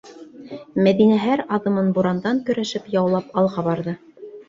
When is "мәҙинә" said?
0.87-1.19